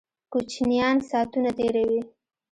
کوچینان 0.31 0.97
ساتونه 1.09 1.51
تیروي 1.57 1.99